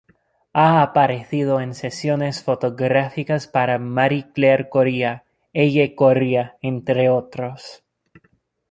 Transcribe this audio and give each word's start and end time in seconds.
Ha 0.53 0.81
aparecido 0.81 1.59
en 1.61 1.75
sesiones 1.75 2.41
fotográficas 2.43 3.45
para 3.47 3.77
"Marie 3.77 4.25
Claire 4.33 4.67
Korea", 4.67 5.25
"Elle 5.53 5.93
Korea", 5.93 6.57
entre 6.63 7.07
otros. 7.11 7.83